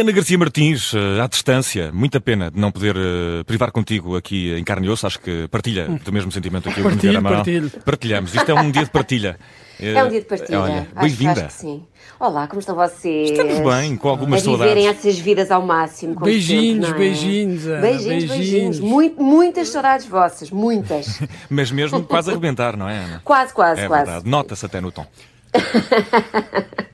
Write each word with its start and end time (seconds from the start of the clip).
Ana 0.00 0.12
Garcia 0.12 0.38
Martins, 0.38 0.94
eh, 0.94 1.20
à 1.20 1.26
distância, 1.26 1.92
muita 1.92 2.18
pena 2.18 2.50
de 2.50 2.58
não 2.58 2.72
poder 2.72 2.96
uh, 2.96 3.44
privar 3.44 3.70
contigo 3.70 4.16
aqui 4.16 4.50
em 4.54 4.64
carne 4.64 4.86
e 4.86 4.90
osso. 4.90 5.06
Acho 5.06 5.20
que 5.20 5.46
partilha 5.48 5.88
do 6.02 6.10
mesmo 6.10 6.32
sentimento 6.32 6.70
aqui 6.70 6.82
partilho, 6.82 7.22
partilho. 7.22 7.70
Partilhamos. 7.84 8.34
Isto 8.34 8.50
é 8.50 8.54
um 8.54 8.70
dia 8.70 8.84
de 8.84 8.90
partilha. 8.90 9.38
É 9.82 10.04
um 10.04 10.10
dia 10.10 10.20
de 10.20 10.26
partilha. 10.26 10.86
Bem-vinda. 11.00 11.48
sim. 11.48 11.82
Olá, 12.18 12.46
como 12.46 12.60
estão 12.60 12.74
vocês? 12.74 13.30
Estamos 13.30 13.60
bem, 13.60 13.96
com 13.96 14.10
algumas 14.10 14.42
a 14.42 14.44
saudades. 14.44 14.74
viverem 14.74 14.88
essas 14.90 15.18
vidas 15.18 15.50
ao 15.50 15.62
máximo. 15.62 16.20
Beijinhos, 16.20 16.86
sempre, 16.86 17.02
é? 17.02 17.08
beijinhos, 17.08 17.66
Ana. 17.66 17.80
beijinhos. 17.80 18.04
Beijinhos, 18.04 18.36
beijinhos. 18.36 18.80
Muito, 18.80 19.22
muitas 19.22 19.70
saudades 19.70 20.04
vossas, 20.04 20.50
muitas. 20.50 21.18
Mas 21.48 21.70
mesmo 21.70 22.02
quase 22.02 22.28
a 22.28 22.32
arrebentar, 22.34 22.76
não 22.76 22.90
é, 22.90 22.98
Ana? 22.98 23.22
Quase, 23.24 23.54
quase, 23.54 23.80
é 23.80 23.86
quase. 23.86 24.04
Verdade. 24.04 24.28
Nota-se 24.28 24.66
até 24.66 24.82
no 24.82 24.92
tom. 24.92 25.06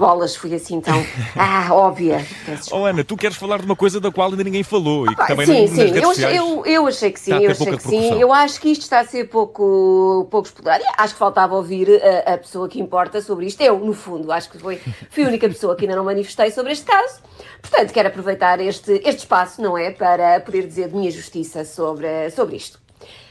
bolas 0.00 0.34
fui 0.34 0.54
assim 0.54 0.80
tão 0.80 1.04
ah, 1.36 1.68
óbvia. 1.70 2.26
Oh 2.72 2.86
Ana, 2.86 3.04
tu 3.04 3.16
queres 3.16 3.36
falar 3.36 3.58
de 3.58 3.66
uma 3.66 3.76
coisa 3.76 4.00
da 4.00 4.10
qual 4.10 4.30
ainda 4.30 4.42
ninguém 4.42 4.62
falou 4.62 5.04
e 5.04 5.14
que 5.14 5.22
ah, 5.22 5.26
também 5.26 5.46
sim, 5.46 5.66
não, 5.66 5.68
sim. 5.68 5.94
eu, 5.94 6.08
sociais, 6.08 6.36
eu, 6.36 6.66
eu 6.66 6.86
achei 6.86 7.12
que 7.12 7.20
sim, 7.20 7.32
eu 7.32 7.50
achei 7.50 7.76
que 7.76 7.82
sim. 7.82 8.20
Eu 8.20 8.32
acho 8.32 8.60
que 8.60 8.70
isto 8.70 8.82
está 8.82 9.00
a 9.00 9.04
ser 9.04 9.28
pouco, 9.28 10.26
pouco 10.30 10.48
explorado. 10.48 10.82
Acho 10.96 11.12
que 11.12 11.18
faltava 11.18 11.54
ouvir 11.54 11.88
a, 12.02 12.34
a, 12.34 12.38
pessoa 12.38 12.66
que 12.68 12.80
importa 12.80 13.20
sobre 13.20 13.46
isto. 13.46 13.60
Eu, 13.60 13.78
no 13.78 13.92
fundo, 13.92 14.32
acho 14.32 14.50
que 14.50 14.58
foi, 14.58 14.80
fui 15.10 15.24
a 15.24 15.28
única 15.28 15.46
pessoa 15.46 15.76
que 15.76 15.84
ainda 15.84 15.96
não 15.96 16.04
manifestei 16.04 16.50
sobre 16.50 16.72
este 16.72 16.86
caso. 16.86 17.20
Portanto, 17.60 17.92
quero 17.92 18.08
aproveitar 18.08 18.58
este, 18.58 19.02
este 19.04 19.18
espaço, 19.20 19.60
não 19.60 19.76
é? 19.76 19.90
Para 19.90 20.40
poder 20.40 20.66
dizer 20.66 20.88
de 20.88 20.96
minha 20.96 21.10
justiça 21.10 21.64
sobre, 21.64 22.30
sobre 22.30 22.56
isto. 22.56 22.80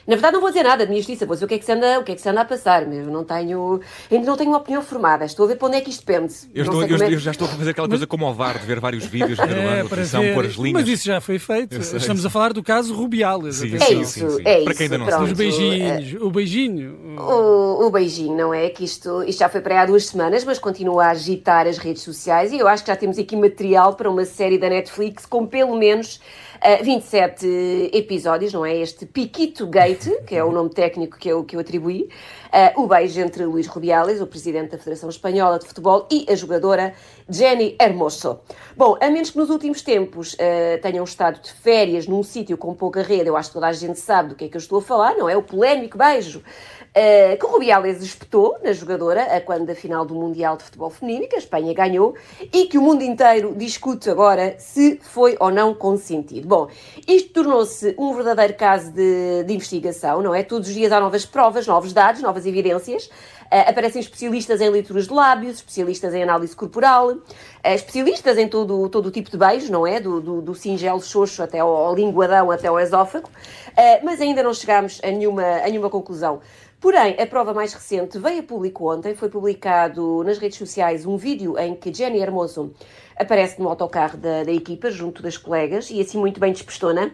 Na 0.09 0.15
verdade, 0.15 0.33
não 0.33 0.41
vou 0.41 0.49
dizer 0.49 0.63
nada 0.63 0.85
de 0.85 0.89
minha 0.89 0.99
justiça, 0.99 1.23
vou 1.23 1.35
dizer 1.35 1.45
o 1.45 1.47
que 1.47 1.53
é 1.53 1.59
que 1.59 1.65
se 1.65 1.71
anda, 1.71 1.99
o 1.99 2.03
que 2.03 2.13
é 2.13 2.15
que 2.15 2.21
se 2.21 2.27
anda 2.27 2.41
a 2.41 2.45
passar, 2.45 2.83
mesmo. 2.87 3.11
Não 3.11 3.23
tenho, 3.23 3.79
ainda 4.09 4.25
não 4.25 4.35
tenho 4.35 4.49
uma 4.49 4.57
opinião 4.57 4.81
formada. 4.81 5.23
Estou 5.23 5.45
a 5.45 5.49
ver 5.49 5.55
para 5.55 5.67
onde 5.67 5.77
é 5.77 5.81
que 5.81 5.91
isto 5.91 6.03
pende. 6.03 6.33
Eu, 6.51 6.63
estou, 6.63 6.83
eu, 6.83 6.97
é... 6.97 7.13
eu 7.13 7.19
já 7.19 7.29
estou 7.29 7.47
a 7.47 7.51
fazer 7.51 7.69
aquela 7.69 7.88
coisa 7.88 8.07
como 8.07 8.27
o 8.27 8.33
VAR, 8.33 8.57
de 8.57 8.66
ver 8.66 8.79
vários 8.79 9.05
vídeos, 9.05 9.38
ver 9.38 9.57
é, 9.57 9.81
a 9.81 9.85
posição, 9.85 10.23
pôr 10.33 10.45
as 10.47 10.53
linhas. 10.53 10.73
Mas 10.81 10.88
isso 10.88 11.05
já 11.05 11.21
foi 11.21 11.38
feito. 11.38 11.77
Estamos 11.77 12.25
a 12.25 12.29
falar 12.31 12.53
do 12.53 12.63
caso 12.63 12.91
Rubiales. 12.95 13.57
Sim, 13.57 13.75
é 13.75 13.79
sim, 13.79 14.01
isso, 14.01 14.11
sim, 14.13 14.29
sim. 14.31 14.41
é 14.45 14.55
isso. 14.55 14.66
Para 14.66 14.73
quem 14.73 14.83
ainda 14.85 14.97
não 14.97 15.05
pronto. 15.05 15.23
Os 15.25 15.33
beijinhos, 15.33 16.21
o 16.21 16.31
beijinho. 16.31 17.19
O, 17.19 17.85
o 17.85 17.91
beijinho, 17.91 18.35
não 18.35 18.51
é? 18.51 18.67
Que 18.69 18.85
isto, 18.85 19.21
isto 19.25 19.38
já 19.38 19.47
foi 19.47 19.61
para 19.61 19.75
aí 19.75 19.79
há 19.81 19.85
duas 19.85 20.07
semanas, 20.07 20.44
mas 20.44 20.57
continua 20.57 21.05
a 21.05 21.09
agitar 21.11 21.67
as 21.67 21.77
redes 21.77 22.01
sociais 22.01 22.51
e 22.51 22.57
eu 22.57 22.67
acho 22.67 22.83
que 22.83 22.89
já 22.89 22.95
temos 22.95 23.19
aqui 23.19 23.35
material 23.35 23.94
para 23.94 24.09
uma 24.09 24.25
série 24.25 24.57
da 24.57 24.69
Netflix 24.69 25.27
com 25.27 25.45
pelo 25.45 25.77
menos 25.77 26.19
Uh, 26.59 26.83
27 26.83 27.89
episódios, 27.93 28.52
não 28.52 28.65
é? 28.65 28.75
Este 28.75 29.05
Piquito 29.05 29.65
Gate, 29.65 30.09
que 30.27 30.35
é 30.35 30.43
o 30.43 30.52
nome 30.52 30.69
técnico 30.69 31.17
que 31.17 31.29
eu, 31.29 31.41
que 31.45 31.55
eu 31.55 31.59
atribuí, 31.61 32.09
uh, 32.47 32.83
o 32.83 32.85
beijo 32.85 33.21
entre 33.21 33.45
Luís 33.45 33.66
Rubiales, 33.66 34.19
o 34.19 34.27
presidente 34.27 34.71
da 34.71 34.77
Federação 34.77 35.09
Espanhola 35.09 35.57
de 35.57 35.66
Futebol, 35.66 36.05
e 36.11 36.25
a 36.29 36.35
jogadora 36.35 36.93
Jenny 37.29 37.77
Hermoso. 37.79 38.41
Bom, 38.75 38.97
a 39.01 39.09
menos 39.09 39.29
que 39.29 39.38
nos 39.38 39.49
últimos 39.49 39.81
tempos 39.81 40.33
uh, 40.33 40.81
tenham 40.81 41.05
estado 41.05 41.41
de 41.41 41.53
férias 41.53 42.07
num 42.07 42.23
sítio 42.23 42.57
com 42.57 42.73
pouca 42.73 43.01
rede, 43.01 43.29
eu 43.29 43.38
acho 43.38 43.49
que 43.49 43.53
toda 43.53 43.67
a 43.67 43.73
gente 43.73 43.97
sabe 43.97 44.29
do 44.29 44.35
que 44.35 44.44
é 44.44 44.49
que 44.49 44.57
eu 44.57 44.61
estou 44.61 44.79
a 44.79 44.81
falar, 44.81 45.16
não 45.16 45.29
é? 45.29 45.38
O 45.38 45.41
polémico 45.41 45.97
beijo 45.97 46.44
que 47.39 47.45
o 47.45 47.50
Rubiales 47.50 48.02
espetou 48.02 48.58
na 48.64 48.73
jogadora 48.73 49.23
a 49.36 49.42
quando 49.42 49.66
da 49.66 49.75
final 49.75 50.05
do 50.05 50.14
Mundial 50.16 50.58
de 50.58 50.64
Futebol 50.64 50.89
Feminino, 50.89 51.28
que 51.28 51.36
a 51.36 51.39
Espanha 51.39 51.73
ganhou, 51.73 52.16
e 52.52 52.66
que 52.66 52.78
o 52.78 52.81
mundo 52.81 53.03
inteiro 53.03 53.53
discute 53.56 54.09
agora 54.09 54.56
se 54.58 55.00
foi 55.02 55.36
ou 55.39 55.52
não 55.52 55.73
consentido. 55.73 56.47
Bom, 56.47 56.67
isto 57.08 57.31
tornou-se 57.33 57.95
um 57.97 58.14
verdadeiro 58.14 58.53
caso 58.56 58.91
de, 58.91 59.44
de 59.44 59.53
investigação, 59.53 60.22
não 60.22 60.33
é? 60.33 60.44
Todos 60.44 60.67
os 60.67 60.73
dias 60.73 60.91
há 60.91 61.00
novas 61.00 61.25
provas, 61.25 61.66
novos 61.67 61.94
dados, 61.94 62.22
novas 62.22 62.45
evidências. 62.45 63.09
Uh, 63.52 63.67
aparecem 63.67 64.00
especialistas 64.00 64.61
em 64.61 64.69
leituras 64.69 65.08
de 65.08 65.13
lábios, 65.13 65.56
especialistas 65.56 66.13
em 66.13 66.22
análise 66.22 66.56
corporal, 66.56 67.13
uh, 67.13 67.22
especialistas 67.63 68.38
em 68.38 68.47
todo, 68.47 68.88
todo 68.89 69.08
o 69.08 69.11
tipo 69.11 69.31
de 69.31 69.38
beijo, 69.38 69.72
não 69.72 69.88
é? 69.88 70.00
Do, 70.00 70.22
do, 70.22 70.40
do 70.40 70.53
singelo 70.53 71.02
xoxo 71.02 71.41
até 71.41 71.57
ao, 71.57 71.75
ao 71.75 71.96
linguadão, 71.96 72.52
até 72.52 72.68
ao 72.68 72.79
esófago. 72.79 73.28
Uh, 73.69 74.06
mas 74.06 74.22
ainda 74.22 74.44
não 74.44 74.53
chegámos 74.53 75.02
a 75.03 75.07
nenhuma, 75.07 75.44
a 75.44 75.68
nenhuma 75.68 75.90
conclusão. 75.90 76.41
Porém, 76.79 77.17
a 77.19 77.28
prova 77.28 77.53
mais 77.53 77.73
recente 77.73 78.17
veio 78.17 78.40
a 78.40 78.44
público 78.44 78.90
ontem, 78.90 79.13
foi 79.13 79.28
publicado 79.28 80.23
nas 80.23 80.38
redes 80.38 80.57
sociais 80.57 81.06
um 81.06 81.17
vídeo 81.17 81.59
em 81.59 81.75
que 81.75 81.94
Jenny 81.94 82.19
Hermoso 82.19 82.73
aparece 83.17 83.62
no 83.62 83.67
autocarro 83.67 84.17
da, 84.17 84.45
da 84.45 84.51
equipa, 84.51 84.90
junto 84.90 85.22
das 85.22 85.35
colegas, 85.35 85.90
e 85.90 86.00
assim 86.00 86.17
muito 86.17 86.40
bem 86.40 86.53
despestona. 86.53 87.12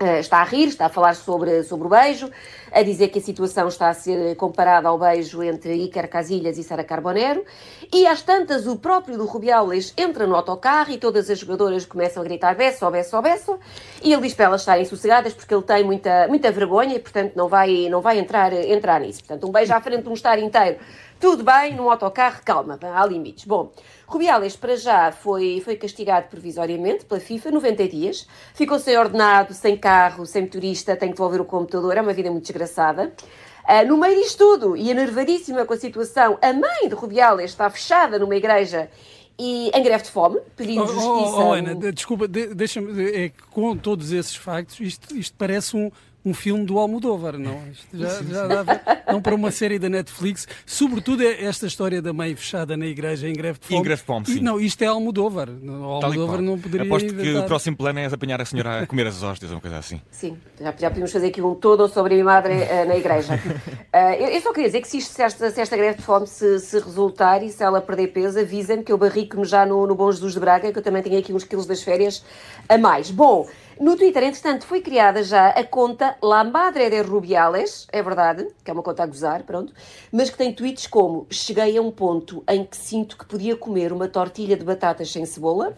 Uh, 0.00 0.18
está 0.18 0.38
a 0.38 0.44
rir, 0.44 0.68
está 0.68 0.86
a 0.86 0.88
falar 0.88 1.14
sobre, 1.14 1.62
sobre 1.64 1.86
o 1.86 1.90
beijo, 1.90 2.30
a 2.74 2.82
dizer 2.82 3.08
que 3.08 3.20
a 3.20 3.22
situação 3.22 3.68
está 3.68 3.88
a 3.88 3.94
ser 3.94 4.34
comparada 4.34 4.88
ao 4.88 4.98
beijo 4.98 5.42
entre 5.42 5.74
Iker 5.74 6.10
Casilhas 6.10 6.58
e 6.58 6.64
Sara 6.64 6.82
Carbonero, 6.82 7.44
e 7.92 8.04
às 8.06 8.20
tantas 8.20 8.66
o 8.66 8.76
próprio 8.76 9.16
do 9.16 9.24
Rubiales 9.24 9.94
entra 9.96 10.26
no 10.26 10.34
autocarro 10.34 10.90
e 10.90 10.98
todas 10.98 11.30
as 11.30 11.38
jogadoras 11.38 11.86
começam 11.86 12.20
a 12.20 12.24
gritar 12.24 12.56
beço, 12.56 12.90
beço, 12.90 13.22
beço, 13.22 13.58
e 14.02 14.12
ele 14.12 14.22
diz 14.22 14.34
para 14.34 14.46
elas 14.46 14.62
estarem 14.62 14.84
sossegadas 14.84 15.32
porque 15.32 15.54
ele 15.54 15.62
tem 15.62 15.84
muita, 15.84 16.26
muita 16.26 16.50
vergonha 16.50 16.96
e, 16.96 16.98
portanto, 16.98 17.34
não 17.36 17.48
vai, 17.48 17.88
não 17.88 18.00
vai 18.00 18.18
entrar, 18.18 18.52
entrar 18.52 19.00
nisso. 19.00 19.20
Portanto, 19.20 19.48
um 19.48 19.52
beijo 19.52 19.72
à 19.72 19.80
frente 19.80 20.02
de 20.02 20.08
um 20.08 20.14
estar 20.14 20.38
inteiro 20.40 20.78
tudo 21.24 21.42
bem, 21.42 21.74
num 21.74 21.90
autocarro, 21.90 22.42
calma, 22.44 22.78
há 22.82 23.06
limites. 23.06 23.46
Bom, 23.46 23.72
Rubiales, 24.06 24.56
para 24.56 24.76
já, 24.76 25.10
foi, 25.10 25.62
foi 25.64 25.74
castigado 25.74 26.28
provisoriamente 26.28 27.06
pela 27.06 27.18
FIFA, 27.18 27.50
90 27.50 27.88
dias. 27.88 28.28
Ficou 28.52 28.78
sem 28.78 28.98
ordenado, 28.98 29.54
sem 29.54 29.74
carro, 29.74 30.26
sem 30.26 30.42
motorista, 30.42 30.94
tem 30.94 31.08
que 31.08 31.14
devolver 31.14 31.40
o 31.40 31.44
computador, 31.46 31.96
é 31.96 32.02
uma 32.02 32.12
vida 32.12 32.30
muito 32.30 32.42
desgraçada. 32.42 32.63
Uh, 32.66 33.86
no 33.86 33.96
meio 33.96 34.20
disto 34.22 34.38
tudo, 34.38 34.76
e 34.76 34.90
enervadíssima 34.90 35.64
com 35.64 35.72
a 35.72 35.76
situação, 35.76 36.38
a 36.42 36.52
mãe 36.52 36.88
de 36.88 36.94
Rubiales 36.94 37.50
está 37.50 37.70
fechada 37.70 38.18
numa 38.18 38.36
igreja 38.36 38.90
e 39.38 39.70
em 39.74 39.82
greve 39.82 40.04
de 40.04 40.10
fome, 40.10 40.38
pedindo 40.54 40.82
oh, 40.82 40.86
justiça. 40.86 41.36
Oh, 41.36 41.48
oh, 41.48 41.52
Ana, 41.52 41.74
desculpa, 41.92 42.28
deixa-me, 42.28 43.10
é, 43.10 43.32
com 43.50 43.76
todos 43.76 44.12
esses 44.12 44.36
factos, 44.36 44.78
isto, 44.80 45.16
isto 45.16 45.34
parece 45.36 45.76
um, 45.76 45.90
um 46.24 46.32
filme 46.32 46.64
do 46.64 46.78
Almodóvar, 46.78 47.38
não? 47.38 47.60
Isto 47.70 47.86
já, 47.92 48.22
já 48.22 48.46
dava, 48.46 48.80
não 49.12 49.20
para 49.20 49.34
uma 49.34 49.50
série 49.50 49.78
da 49.78 49.90
Netflix. 49.90 50.48
Sobretudo 50.64 51.22
é 51.22 51.44
esta 51.44 51.66
história 51.66 52.00
da 52.00 52.12
mãe 52.12 52.34
fechada 52.34 52.76
na 52.76 52.86
igreja 52.86 53.28
em 53.28 53.34
greve 53.34 53.58
de 53.58 53.66
fome. 53.66 53.80
Em 53.80 53.82
greve 53.82 54.00
de 54.00 54.06
fome, 54.06 54.26
sim. 54.26 54.40
Não, 54.40 54.58
isto 54.58 54.82
é 54.82 54.86
Almodóvar. 54.86 55.50
O 55.50 55.84
Almodóvar 55.84 56.40
não 56.40 56.58
poderia 56.58 56.86
Aposto 56.86 57.06
inventar. 57.06 57.24
que 57.24 57.38
o 57.38 57.42
próximo 57.44 57.76
plano 57.76 57.98
é 57.98 58.06
apanhar 58.06 58.40
a 58.40 58.44
senhora 58.44 58.82
a 58.82 58.86
comer 58.86 59.06
as 59.06 59.22
hóstias 59.22 59.50
ou 59.50 59.56
uma 59.56 59.60
coisa 59.60 59.76
assim. 59.76 60.00
Sim, 60.10 60.38
já, 60.58 60.74
já 60.78 60.88
podemos 60.88 61.12
fazer 61.12 61.26
aqui 61.26 61.42
um 61.42 61.54
todo 61.54 61.88
sobre 61.88 62.14
a 62.14 62.16
minha 62.16 62.24
madre 62.24 62.54
uh, 62.54 62.88
na 62.88 62.96
igreja. 62.96 63.34
Uh, 63.34 63.96
eu, 64.18 64.28
eu, 64.28 64.40
só 64.40 64.50
queria 64.52 64.68
dizer 64.68 64.80
que 64.80 64.88
se, 64.88 64.98
isto, 64.98 65.12
se, 65.12 65.22
esta, 65.22 65.50
se 65.50 65.60
esta 65.60 65.76
greve 65.76 65.98
de 65.98 66.02
fome 66.02 66.26
se, 66.26 66.58
se 66.60 66.78
resultar 66.78 67.42
e 67.42 67.50
se 67.50 67.62
ela 67.62 67.82
perder 67.82 68.08
peso, 68.08 68.38
avisem-me 68.38 68.82
que 68.82 68.90
eu 68.90 68.96
barrico-me 68.96 69.44
já 69.44 69.66
no, 69.66 69.86
no 69.86 69.94
Bom 69.94 70.10
Jesus 70.10 70.32
de 70.32 70.40
Braga, 70.40 70.72
que 70.72 70.78
eu 70.78 70.82
também 70.82 71.02
tenho 71.02 71.18
aqui 71.18 71.34
uns 71.34 71.44
quilos 71.44 71.66
das 71.66 71.82
férias 71.82 72.24
a 72.66 72.78
mais. 72.78 73.10
Bom, 73.10 73.46
no 73.80 73.96
Twitter, 73.96 74.22
entretanto, 74.22 74.66
foi 74.66 74.80
criada 74.80 75.22
já 75.22 75.48
a 75.48 75.64
conta 75.64 76.16
La 76.22 76.44
Madre 76.44 76.88
de 76.90 77.00
Rubiales, 77.00 77.86
é 77.92 78.02
verdade, 78.02 78.46
que 78.62 78.70
é 78.70 78.74
uma 78.74 78.82
conta 78.82 79.02
a 79.02 79.06
gozar, 79.06 79.42
pronto, 79.42 79.72
mas 80.12 80.30
que 80.30 80.36
tem 80.36 80.52
tweets 80.52 80.86
como 80.86 81.26
cheguei 81.30 81.76
a 81.76 81.82
um 81.82 81.90
ponto 81.90 82.44
em 82.48 82.64
que 82.64 82.76
sinto 82.76 83.18
que 83.18 83.26
podia 83.26 83.56
comer 83.56 83.92
uma 83.92 84.08
tortilha 84.08 84.56
de 84.56 84.64
batatas 84.64 85.10
sem 85.10 85.24
cebola, 85.26 85.76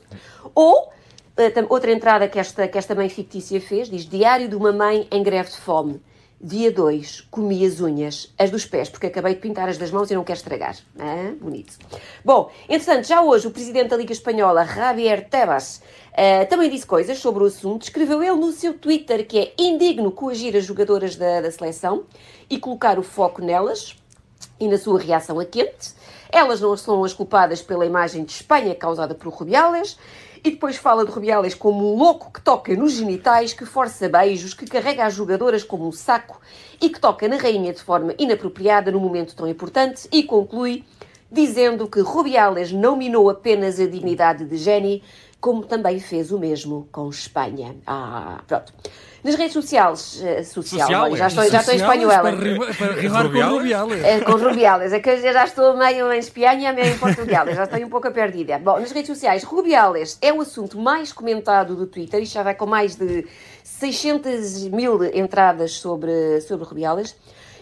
ou 0.55 0.93
eh, 1.37 1.53
outra 1.69 1.93
entrada 1.93 2.29
que 2.29 2.39
esta, 2.39 2.69
que 2.69 2.79
esta 2.79 2.95
mãe 2.95 3.09
fictícia 3.09 3.61
fez, 3.61 3.89
diz 3.89 4.07
Diário 4.07 4.49
de 4.49 4.57
uma 4.57 4.73
mãe 4.73 5.07
em 5.11 5.23
greve 5.23 5.51
de 5.51 5.57
fome. 5.59 6.01
Dia 6.39 6.71
2, 6.71 7.29
comi 7.31 7.65
as 7.65 7.81
unhas, 7.81 8.33
as 8.39 8.51
dos 8.51 8.67
pés, 8.67 8.91
porque 8.91 9.07
acabei 9.07 9.35
de 9.35 9.41
pintar 9.41 9.71
as 9.71 9.79
das 9.79 9.91
mãos 9.91 10.11
e 10.11 10.15
não 10.15 10.23
quero 10.23 10.37
estragar. 10.37 10.77
Ah, 10.99 11.33
bonito. 11.41 11.79
Bom, 12.23 12.51
entretanto, 12.69 13.07
já 13.07 13.23
hoje 13.23 13.47
o 13.47 13.51
presidente 13.51 13.89
da 13.89 13.97
Liga 13.97 14.13
Espanhola, 14.13 14.67
Javier 14.67 15.31
Tebas, 15.31 15.81
uh, 16.13 16.47
também 16.51 16.69
disse 16.69 16.85
coisas 16.85 17.19
sobre 17.19 17.43
o 17.43 17.47
assunto. 17.47 17.85
Escreveu 17.85 18.23
ele 18.23 18.37
no 18.37 18.53
seu 18.53 18.75
Twitter 18.75 19.27
que 19.27 19.39
é 19.39 19.55
indigno 19.59 20.13
coagir 20.13 20.55
as 20.55 20.67
jogadoras 20.67 21.17
da, 21.17 21.41
da 21.41 21.51
seleção 21.51 22.05
e 22.51 22.59
colocar 22.59 22.99
o 22.99 23.03
foco 23.03 23.41
nelas 23.41 23.97
e 24.61 24.69
na 24.69 24.77
sua 24.77 25.01
reação 25.01 25.41
a 25.41 25.45
quente. 25.47 25.95
Elas 26.37 26.61
não 26.61 26.77
são 26.77 27.03
as 27.03 27.15
culpadas 27.15 27.63
pela 27.63 27.87
imagem 27.87 28.23
de 28.23 28.33
Espanha 28.33 28.75
causada 28.75 29.15
por 29.15 29.33
Rubiales 29.33 29.99
e 30.45 30.51
depois 30.51 30.77
fala 30.77 31.03
de 31.03 31.11
Rubiales 31.11 31.55
como 31.55 31.91
um 31.91 31.97
louco 31.97 32.31
que 32.31 32.43
toca 32.43 32.77
nos 32.77 32.93
genitais, 32.93 33.55
que 33.55 33.65
força 33.65 34.07
beijos, 34.07 34.53
que 34.53 34.67
carrega 34.67 35.07
as 35.07 35.15
jogadoras 35.15 35.65
como 35.65 35.89
um 35.89 35.93
saco 35.93 36.39
e 36.79 36.91
que 36.91 37.01
toca 37.01 37.27
na 37.27 37.39
rainha 37.39 37.73
de 37.73 37.83
forma 37.83 38.15
inapropriada 38.19 38.93
num 38.93 39.01
momento 39.01 39.35
tão 39.35 39.49
importante 39.49 40.07
e 40.13 40.25
conclui 40.25 40.85
dizendo 41.33 41.89
que 41.89 42.01
Rubiales 42.01 42.71
não 42.71 42.97
minou 42.97 43.31
apenas 43.31 43.81
a 43.81 43.87
dignidade 43.87 44.45
de 44.45 44.59
Jenny, 44.59 45.03
como 45.47 45.63
também 45.63 46.01
fez 46.01 46.33
o 46.33 46.41
mesmo 46.41 46.89
com 46.91 47.09
Espanha. 47.09 47.77
Ah, 47.87 48.41
pronto. 48.49 48.73
Nas 49.23 49.37
redes 49.37 49.53
sociais, 49.53 50.21
uh, 50.21 50.43
social, 50.43 51.05
olha, 51.05 51.15
já 51.15 51.29
estou, 51.29 51.49
já 51.49 51.61
estou 51.61 51.73
em 51.73 51.77
espanhola. 51.77 52.33
Para, 52.33 52.75
para 52.75 52.93
rimar 52.95 53.31
com 53.31 53.39
Rubiales? 53.55 54.05
É, 54.05 54.21
com 54.23 54.33
Rubiales, 54.33 54.93
é 54.93 54.99
que 54.99 55.09
eu 55.09 55.23
já 55.23 55.45
estou 55.45 55.77
meio 55.77 56.13
em 56.13 56.19
Espanha, 56.19 56.73
meio 56.73 56.95
em 56.95 56.99
Portugal, 56.99 57.47
já 57.47 57.63
estou 57.63 57.79
um 57.79 57.89
pouco 57.89 58.11
perdida. 58.11 58.59
Bom, 58.59 58.81
nas 58.81 58.91
redes 58.91 59.07
sociais, 59.07 59.45
Rubiales 59.45 60.19
é 60.21 60.33
o 60.33 60.41
assunto 60.41 60.81
mais 60.81 61.13
comentado 61.13 61.77
do 61.77 61.87
Twitter, 61.87 62.21
isto 62.21 62.35
já 62.35 62.43
vai 62.43 62.57
com 62.57 62.67
mais 62.67 62.97
de 62.97 63.25
600 63.63 64.65
mil 64.71 65.05
entradas 65.15 65.75
sobre, 65.75 66.41
sobre 66.41 66.67
Rubiales, 66.67 67.15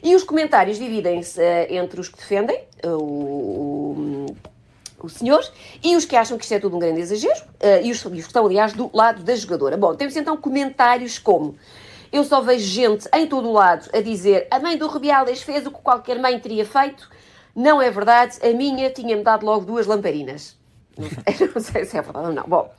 e 0.03 0.15
os 0.15 0.25
comentários 0.25 0.79
dividem-se 0.79 1.39
eh, 1.39 1.77
entre 1.77 2.01
os 2.01 2.09
que 2.09 2.17
defendem, 2.17 2.65
eh, 2.83 2.89
o, 2.89 3.03
o, 3.03 4.27
o 5.05 5.09
senhor, 5.09 5.43
e 5.83 5.97
os 5.97 6.05
que 6.05 6.17
acham 6.17 6.37
que 6.37 6.45
isto 6.45 6.55
é 6.55 6.59
tudo 6.59 6.77
um 6.77 6.79
grande 6.79 7.01
exagero, 7.01 7.41
uh, 7.41 7.85
e, 7.85 7.91
os, 7.91 8.03
e 8.03 8.07
os 8.07 8.11
que 8.11 8.19
estão, 8.19 8.47
aliás, 8.47 8.73
do 8.73 8.91
lado 8.93 9.23
da 9.23 9.35
jogadora. 9.35 9.77
Bom, 9.77 9.95
temos 9.95 10.17
então 10.17 10.37
comentários 10.37 11.19
como 11.19 11.57
eu 12.15 12.23
só 12.23 12.41
vejo 12.41 12.65
gente 12.65 13.09
em 13.13 13.27
todo 13.27 13.49
o 13.49 13.53
lado 13.53 13.91
a 13.93 14.01
dizer 14.01 14.47
a 14.49 14.61
mãe 14.61 14.79
do 14.79 14.87
Rubiales 14.87 15.43
fez 15.43 15.67
o 15.67 15.71
que 15.73 15.81
qualquer 15.81 16.21
mãe 16.21 16.39
teria 16.39 16.65
feito. 16.65 17.11
Não 17.57 17.83
é 17.83 17.91
verdade, 17.91 18.39
a 18.41 18.53
minha 18.53 18.89
tinha-me 18.89 19.25
dado 19.25 19.45
logo 19.45 19.65
duas 19.65 19.85
lamparinas. 19.87 20.57
Não 20.97 21.61
sei 21.61 21.85
se 21.85 21.99
é 21.99 22.03
verdade 22.03 22.29
ou 22.29 22.33
não. 22.33 22.45
Bom, 22.45 22.73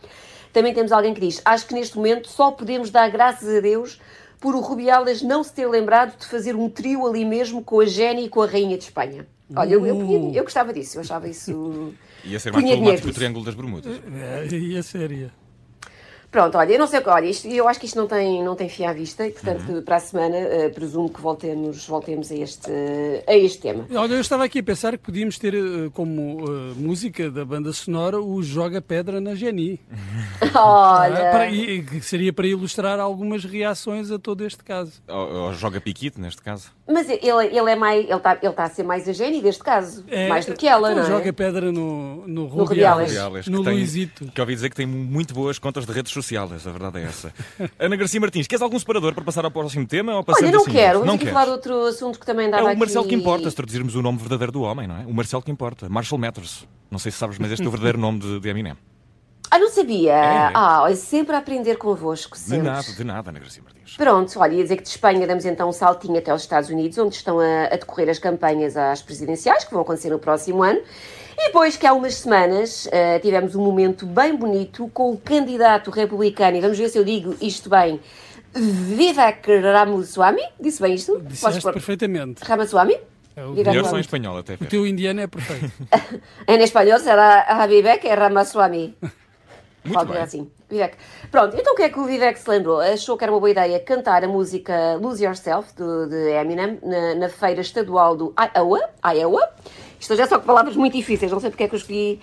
também 0.54 0.74
temos 0.74 0.94
alguém 0.94 1.14
que 1.14 1.20
diz: 1.20 1.42
Acho 1.44 1.68
que 1.68 1.74
neste 1.74 1.98
momento 1.98 2.30
só 2.30 2.50
podemos 2.50 2.90
dar 2.90 3.10
graças 3.10 3.58
a 3.58 3.60
Deus 3.60 4.00
por 4.40 4.56
o 4.56 4.62
Rubiales 4.62 5.22
não 5.22 5.44
se 5.44 5.52
ter 5.52 5.68
lembrado 5.68 6.18
de 6.18 6.26
fazer 6.28 6.56
um 6.56 6.70
trio 6.70 7.06
ali 7.06 7.26
mesmo 7.26 7.62
com 7.62 7.82
a 7.82 7.86
Jenny 7.86 8.26
e 8.26 8.30
com 8.30 8.42
a 8.42 8.46
Rainha 8.46 8.78
de 8.78 8.86
Espanha. 8.86 9.28
Olha, 9.54 9.74
eu, 9.74 9.86
eu, 9.86 10.00
eu, 10.00 10.32
eu 10.34 10.44
gostava 10.44 10.72
disso, 10.72 10.98
eu 10.98 11.02
achava 11.02 11.28
isso. 11.28 11.94
Ia 12.26 12.40
ser 12.40 12.52
mais 12.52 12.66
problemático 12.66 13.10
o 13.10 13.14
Triângulo 13.14 13.46
das 13.46 13.56
Bermudas. 13.56 14.02
É, 14.52 14.56
ia 14.56 14.84
ser, 14.84 15.12
ia. 15.12 15.45
Pronto, 16.36 16.58
olha, 16.58 16.74
eu 16.74 16.80
não 16.80 16.86
sei, 16.86 17.02
olha, 17.06 17.28
isto, 17.28 17.48
eu 17.48 17.66
acho 17.66 17.80
que 17.80 17.86
isto 17.86 17.96
não 17.96 18.08
tem, 18.08 18.44
não 18.44 18.58
tem 18.58 18.68
fio 18.68 18.90
à 18.90 18.92
vista 18.92 19.26
e, 19.26 19.32
portanto, 19.32 19.72
uhum. 19.72 19.82
para 19.82 19.96
a 19.96 20.00
semana 20.02 20.36
uh, 20.36 20.74
presumo 20.74 21.10
que 21.10 21.22
voltemos, 21.22 21.88
voltemos 21.88 22.30
a, 22.30 22.36
este, 22.36 22.70
a 23.26 23.38
este 23.38 23.60
tema. 23.60 23.88
Olha, 23.96 24.16
eu 24.16 24.20
estava 24.20 24.44
aqui 24.44 24.60
a 24.60 24.64
pensar 24.64 24.98
que 24.98 25.06
podíamos 25.06 25.40
ter 25.40 25.56
uh, 25.56 25.90
como 25.92 26.44
uh, 26.44 26.76
música 26.76 27.32
da 27.32 27.46
banda 27.46 27.72
sonora 27.72 28.20
o 28.20 28.44
Joga 28.44 28.82
Pedra 28.82 29.22
na 29.22 29.34
Geni. 29.34 29.80
olha! 30.54 31.32
Para, 31.32 31.50
e, 31.50 31.84
que 31.84 32.02
seria 32.02 32.34
para 32.34 32.46
ilustrar 32.46 33.00
algumas 33.00 33.46
reações 33.46 34.12
a 34.12 34.20
todo 34.20 34.46
este 34.46 34.62
caso. 34.62 35.02
Ou, 35.08 35.34
ou 35.36 35.54
Joga 35.54 35.80
Piquito, 35.80 36.20
neste 36.20 36.42
caso. 36.42 36.70
Mas 36.86 37.10
ele, 37.10 37.58
ele 37.58 37.72
é 37.72 37.76
mais, 37.78 38.04
ele 38.04 38.14
está 38.14 38.38
ele 38.42 38.54
tá 38.54 38.66
a 38.66 38.70
ser 38.70 38.84
mais 38.84 39.08
a 39.08 39.14
Geni 39.14 39.42
deste 39.42 39.64
caso, 39.64 40.04
é, 40.10 40.28
mais 40.28 40.46
do 40.46 40.54
que 40.54 40.68
ela, 40.68 40.94
não 40.94 41.02
é? 41.02 41.06
Joga 41.06 41.32
Pedra 41.32 41.72
no, 41.72 42.28
no, 42.28 42.48
no 42.50 42.66
Rubiales, 42.66 43.48
no 43.48 43.62
Luizito. 43.62 44.26
Que 44.26 44.42
ouvi 44.42 44.54
dizer 44.54 44.70
que 44.70 44.76
tem 44.76 44.86
muito 44.86 45.34
boas 45.34 45.58
contas 45.58 45.86
de 45.86 45.94
redes 45.94 46.12
sociais 46.12 46.25
a 46.34 46.72
verdade 46.72 47.00
é 47.00 47.04
essa. 47.04 47.34
Ana 47.78 47.96
Garcia 47.96 48.20
Martins, 48.20 48.48
queres 48.48 48.62
algum 48.62 48.80
separador 48.80 49.14
para 49.14 49.24
passar 49.24 49.46
ao 49.46 49.52
próximo 49.52 49.86
tema? 49.86 50.16
Ou 50.16 50.26
Olha, 50.28 50.52
não 50.52 50.62
assim, 50.62 50.72
quero. 50.72 51.06
Não 51.06 51.18
quero. 51.18 51.32
falar 51.32 51.46
de 51.46 51.52
outro 51.52 51.86
assunto 51.86 52.20
que 52.20 52.26
também 52.26 52.50
dava 52.50 52.72
É 52.72 52.76
o 52.76 52.78
Marcelo 52.78 53.02
aqui... 53.02 53.10
que 53.10 53.16
importa, 53.16 53.50
se 53.50 53.56
traduzirmos 53.56 53.96
o 53.96 54.02
nome 54.02 54.18
verdadeiro 54.18 54.52
do 54.52 54.62
homem, 54.62 54.88
não 54.88 54.98
é? 54.98 55.06
O 55.06 55.14
Marcelo 55.14 55.44
que 55.44 55.52
importa. 55.52 55.88
Marshall 55.90 56.20
Matters. 56.20 56.68
Não 56.90 57.00
sei 57.00 57.12
se 57.12 57.18
sabes, 57.18 57.38
mas 57.38 57.52
este 57.52 57.64
é 57.64 57.68
o 57.68 57.72
verdadeiro 57.72 57.98
nome 57.98 58.20
de, 58.20 58.40
de 58.40 58.50
Eminem. 58.50 58.76
Ah, 59.50 59.60
não 59.60 59.70
sabia? 59.70 60.12
É. 60.12 60.52
Ah, 60.54 60.82
olha, 60.84 60.96
sempre 60.96 61.36
a 61.36 61.40
aprender 61.40 61.78
convosco, 61.78 62.38
sempre. 62.38 62.58
De 62.58 62.64
nada, 62.64 62.92
de 62.92 63.04
nada, 63.04 63.30
Ana 63.30 63.40
Garcia 63.40 63.64
Martins. 63.64 63.96
Pronto, 63.96 64.40
olha, 64.40 64.54
ia 64.54 64.64
dizer 64.64 64.78
que 64.78 64.84
de 64.84 64.90
Espanha 64.90 65.26
damos 65.28 65.46
então 65.46 65.70
um 65.70 65.72
saltinho 65.72 66.18
até 66.18 66.32
aos 66.32 66.42
Estados 66.42 66.70
Unidos, 66.70 66.98
onde 66.98 67.16
estão 67.16 67.40
a, 67.40 67.66
a 67.66 67.78
decorrer 67.78 68.10
as 68.10 68.20
campanhas 68.20 68.76
às 68.76 69.02
presidenciais, 69.02 69.64
que 69.64 69.72
vão 69.72 69.82
acontecer 69.82 70.10
no 70.10 70.20
próximo 70.20 70.64
ano. 70.64 70.82
E 71.46 71.50
depois 71.50 71.78
que 71.78 71.86
há 71.86 71.94
umas 71.94 72.16
semanas 72.16 72.88
uh, 72.88 73.20
tivemos 73.22 73.54
um 73.54 73.64
momento 73.64 74.08
bem 74.08 74.36
bonito 74.36 74.90
com 74.92 75.12
o 75.12 75.18
candidato 75.18 75.92
republicano, 75.92 76.58
e 76.58 76.60
vamos 76.60 76.76
ver 76.76 76.90
se 76.90 76.98
eu 76.98 77.04
digo 77.04 77.36
isto 77.40 77.70
bem, 77.70 78.00
Vivek 78.52 79.60
Ramaswamy, 79.60 80.42
disse 80.60 80.82
bem 80.82 80.96
isto? 80.96 81.22
Disseste 81.22 81.62
perfeitamente. 81.62 82.44
Ramaswamy? 82.44 82.98
É 83.36 83.46
o 83.46 83.52
melhor 83.52 83.86
só 83.86 83.98
em 83.98 84.02
espanhol 84.02 84.40
até. 84.40 84.56
O 84.56 84.66
teu 84.66 84.88
indiano 84.88 85.22
é 85.22 85.28
perfeito. 85.28 85.72
em 86.48 86.64
espanhol 86.64 86.98
será 86.98 87.68
Vivek 87.68 88.08
é 88.08 88.16
Ramaswamy. 88.16 88.98
Muito 89.86 89.94
Pode 90.00 90.14
bem. 90.14 90.22
assim. 90.24 90.52
Vivek. 90.68 90.98
Pronto, 91.30 91.56
então 91.56 91.74
o 91.74 91.76
que 91.76 91.84
é 91.84 91.90
que 91.90 92.00
o 92.00 92.06
Vivek 92.06 92.40
se 92.40 92.50
lembrou? 92.50 92.80
Achou 92.80 93.16
que 93.16 93.24
era 93.24 93.32
uma 93.32 93.40
boa 93.40 93.52
ideia 93.52 93.80
cantar 93.80 94.24
a 94.24 94.28
música 94.28 94.96
Lose 94.96 95.24
Yourself, 95.24 95.76
do, 95.76 96.08
de 96.10 96.32
Eminem, 96.32 96.80
na, 96.82 97.14
na 97.14 97.30
feira 97.30 97.62
estadual 97.62 98.16
do 98.16 98.34
Iowa, 98.56 98.90
Iowa 99.14 99.48
isto 100.00 100.16
já 100.16 100.28
só 100.28 100.40
com 100.40 100.46
palavras 100.46 100.76
muito 100.76 100.94
difíceis, 100.94 101.32
não 101.32 101.40
sei 101.40 101.50
porque 101.50 101.64
é 101.64 101.68
que 101.68 101.76
eu 101.76 101.80
escolhi 101.80 102.20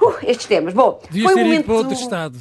uh, 0.00 0.14
estes 0.22 0.46
temas. 0.46 0.74
Bom, 0.74 1.00
Devias 1.10 1.32
foi 1.32 1.42
um 1.42 1.44
momento... 1.44 1.66
para 1.66 1.74
outro 1.74 1.92
estado. 1.94 2.38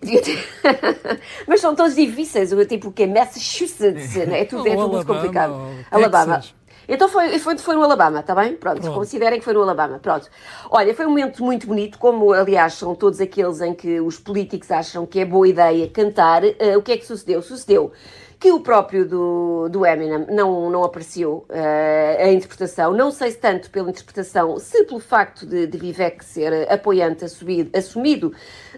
Mas 1.46 1.60
são 1.60 1.74
todos 1.74 1.94
difíceis, 1.94 2.50
tipo 2.68 2.88
o 2.88 2.92
que 2.92 3.02
é 3.02 3.06
Massachusetts, 3.06 4.14
né? 4.26 4.40
é 4.40 4.44
tudo, 4.44 4.66
é 4.68 4.76
tudo 4.76 4.88
muito 4.88 5.06
complicado. 5.06 5.54
Alabama. 5.90 6.40
Então 6.88 7.06
foi, 7.06 7.38
foi, 7.38 7.58
foi 7.58 7.74
no 7.74 7.82
Alabama, 7.82 8.20
está 8.20 8.34
bem? 8.34 8.56
Pronto, 8.56 8.80
Pronto, 8.80 8.94
considerem 8.94 9.38
que 9.38 9.44
foi 9.44 9.52
no 9.52 9.60
Alabama. 9.60 9.98
Pronto. 9.98 10.26
Olha, 10.70 10.94
foi 10.94 11.04
um 11.04 11.10
momento 11.10 11.44
muito 11.44 11.66
bonito, 11.66 11.98
como 11.98 12.32
aliás 12.32 12.74
são 12.74 12.94
todos 12.94 13.20
aqueles 13.20 13.60
em 13.60 13.74
que 13.74 14.00
os 14.00 14.18
políticos 14.18 14.70
acham 14.70 15.04
que 15.04 15.20
é 15.20 15.24
boa 15.26 15.46
ideia 15.46 15.86
cantar. 15.88 16.42
Uh, 16.44 16.78
o 16.78 16.82
que 16.82 16.92
é 16.92 16.96
que 16.96 17.04
sucedeu? 17.04 17.42
Sucedeu 17.42 17.92
que 18.40 18.52
o 18.52 18.60
próprio 18.60 19.04
do, 19.04 19.68
do 19.68 19.84
Eminem 19.84 20.26
não, 20.30 20.70
não 20.70 20.84
apreciou 20.84 21.44
uh, 21.50 22.22
a 22.22 22.28
interpretação. 22.28 22.92
Não 22.92 23.10
sei 23.10 23.32
se 23.32 23.38
tanto 23.38 23.68
pela 23.68 23.90
interpretação, 23.90 24.58
se 24.58 24.84
pelo 24.84 25.00
facto 25.00 25.44
de, 25.44 25.66
de 25.66 25.76
Vivek 25.76 26.24
ser 26.24 26.70
apoiante 26.70 27.24
assumido, 27.24 27.76
assumido 27.76 28.32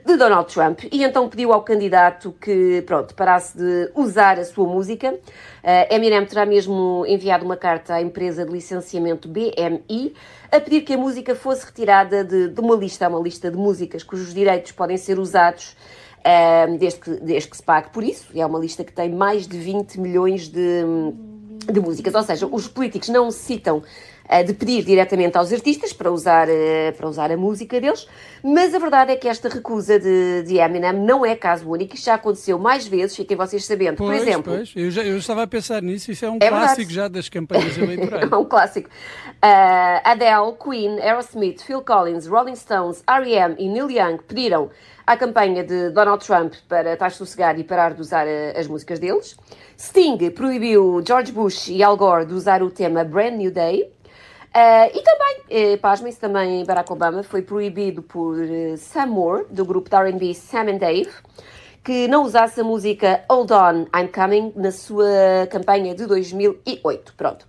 de 0.04 0.16
Donald 0.16 0.52
Trump, 0.52 0.84
e 0.90 1.04
então 1.04 1.28
pediu 1.28 1.52
ao 1.52 1.62
candidato 1.62 2.34
que, 2.40 2.82
pronto, 2.86 3.14
parasse 3.14 3.58
de 3.58 3.90
usar 3.94 4.38
a 4.38 4.44
sua 4.44 4.66
música. 4.66 5.12
Uh, 5.12 5.94
Eminem 5.94 6.24
terá 6.24 6.46
mesmo 6.46 7.04
enviado 7.06 7.44
uma 7.44 7.56
carta 7.56 7.94
à 7.94 8.00
empresa 8.00 8.46
de 8.46 8.52
licenciamento 8.52 9.28
BMI 9.28 10.14
a 10.50 10.58
pedir 10.58 10.80
que 10.80 10.94
a 10.94 10.98
música 10.98 11.34
fosse 11.34 11.66
retirada 11.66 12.24
de, 12.24 12.48
de 12.48 12.60
uma 12.60 12.74
lista, 12.74 13.06
uma 13.08 13.20
lista 13.20 13.50
de 13.50 13.58
músicas 13.58 14.02
cujos 14.02 14.32
direitos 14.32 14.72
podem 14.72 14.96
ser 14.96 15.18
usados 15.18 15.76
desde, 16.78 17.00
que, 17.00 17.10
desde 17.10 17.48
que 17.48 17.56
se 17.56 17.62
pague 17.62 17.90
por 17.90 18.04
isso. 18.04 18.26
É 18.34 18.44
uma 18.44 18.58
lista 18.58 18.84
que 18.84 18.92
tem 18.92 19.10
mais 19.10 19.46
de 19.46 19.58
20 19.58 20.00
milhões 20.00 20.48
de, 20.48 20.84
de 21.72 21.80
músicas. 21.80 22.14
Ou 22.14 22.22
seja, 22.22 22.46
os 22.46 22.68
políticos 22.68 23.08
não 23.08 23.30
uh, 23.78 23.82
de 24.44 24.54
pedir 24.54 24.84
diretamente 24.84 25.36
aos 25.36 25.52
artistas 25.52 25.92
para 25.92 26.10
usar, 26.10 26.48
uh, 26.48 26.92
para 26.96 27.08
usar 27.08 27.32
a 27.32 27.36
música 27.36 27.80
deles, 27.80 28.06
mas 28.42 28.74
a 28.74 28.78
verdade 28.78 29.12
é 29.12 29.16
que 29.16 29.28
esta 29.28 29.48
recusa 29.48 29.98
de, 29.98 30.44
de 30.44 30.58
Eminem 30.58 30.92
não 30.92 31.26
é 31.26 31.34
caso 31.34 31.68
único, 31.68 31.94
isto 31.94 32.04
já 32.04 32.14
aconteceu 32.14 32.58
mais 32.58 32.86
vezes, 32.86 33.16
fiquem 33.16 33.36
vocês 33.36 33.64
sabendo. 33.64 33.96
Pois, 33.96 34.18
Por 34.18 34.28
exemplo, 34.28 34.54
pois. 34.54 34.72
Eu, 34.76 34.90
já, 34.90 35.02
eu 35.02 35.18
estava 35.18 35.42
a 35.42 35.46
pensar 35.46 35.82
nisso, 35.82 36.10
isso 36.12 36.24
é 36.24 36.30
um 36.30 36.38
é 36.40 36.48
clássico 36.48 36.76
verdade. 36.76 36.94
já 36.94 37.08
das 37.08 37.28
campanhas 37.28 37.76
eleitorais. 37.78 38.30
é 38.30 38.36
um 38.36 38.44
clássico. 38.44 38.88
Uh, 38.88 40.00
Adele, 40.04 40.54
Queen, 40.62 41.00
Aerosmith, 41.00 41.62
Phil 41.62 41.82
Collins, 41.82 42.26
Rolling 42.26 42.56
Stones, 42.56 43.02
R.E.M. 43.08 43.56
e 43.58 43.68
Neil 43.68 43.90
Young 43.90 44.18
pediram 44.26 44.70
à 45.06 45.16
campanha 45.16 45.64
de 45.64 45.90
Donald 45.90 46.24
Trump 46.24 46.54
para 46.68 46.92
estar 46.92 47.10
sossegar 47.10 47.58
e 47.58 47.64
parar 47.64 47.94
de 47.94 48.00
usar 48.00 48.26
eh, 48.28 48.54
as 48.56 48.68
músicas 48.68 49.00
deles. 49.00 49.36
Sting 49.76 50.30
proibiu 50.30 51.02
George 51.04 51.32
Bush 51.32 51.68
e 51.68 51.82
Al 51.82 51.96
Gore 51.96 52.26
de 52.26 52.34
usar 52.34 52.62
o 52.62 52.70
tema 52.70 53.02
Brand 53.02 53.36
New 53.36 53.50
Day. 53.50 53.90
Uh, 54.50 54.90
e 54.92 55.02
também, 55.02 55.36
eh, 55.48 55.76
pasmem-se, 55.76 56.18
também 56.18 56.64
Barack 56.64 56.92
Obama 56.92 57.22
foi 57.22 57.40
proibido 57.40 58.02
por 58.02 58.36
uh, 58.36 58.76
Sam 58.76 59.06
Moore, 59.06 59.46
do 59.48 59.64
grupo 59.64 59.88
de 59.88 59.94
R&B 59.94 60.34
Sam 60.34 60.72
and 60.72 60.78
Dave, 60.78 61.10
que 61.84 62.08
não 62.08 62.24
usasse 62.24 62.60
a 62.60 62.64
música 62.64 63.24
Hold 63.30 63.52
On, 63.52 63.86
I'm 63.96 64.08
Coming 64.08 64.52
na 64.56 64.72
sua 64.72 65.46
campanha 65.50 65.94
de 65.94 66.04
2008. 66.04 67.14
Pronto. 67.16 67.46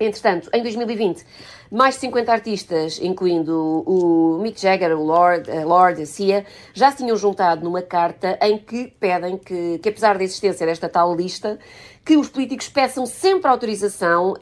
Entretanto, 0.00 0.48
em 0.54 0.62
2020, 0.62 1.26
mais 1.70 1.96
de 1.96 2.00
50 2.00 2.32
artistas, 2.32 2.98
incluindo 3.02 3.84
o 3.86 4.38
Mick 4.40 4.58
Jagger, 4.58 4.98
o 4.98 5.04
Lord, 5.04 5.50
a 5.50 5.62
Lord, 5.62 6.00
a 6.00 6.06
Cia, 6.06 6.46
já 6.72 6.90
se 6.90 6.96
tinham 6.96 7.14
juntado 7.18 7.62
numa 7.62 7.82
carta 7.82 8.38
em 8.40 8.56
que 8.56 8.86
pedem 8.98 9.36
que, 9.36 9.78
que 9.78 9.88
apesar 9.90 10.16
da 10.16 10.24
existência 10.24 10.66
desta 10.66 10.88
tal 10.88 11.14
lista, 11.14 11.58
que 12.02 12.16
os 12.16 12.30
políticos 12.30 12.66
peçam 12.66 13.04
sempre 13.04 13.50
autorização 13.50 14.32
uh, 14.32 14.36